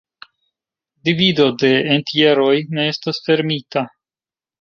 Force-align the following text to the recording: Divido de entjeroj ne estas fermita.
Divido 1.09 1.45
de 1.63 1.69
entjeroj 1.97 2.55
ne 2.79 2.87
estas 2.95 3.21
fermita. 3.29 3.85